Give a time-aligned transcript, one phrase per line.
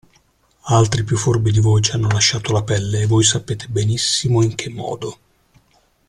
[0.75, 4.55] Altri più furbi di voi ci hanno lasciato la pelle e voi sapete benissimo in
[4.55, 5.17] che modo.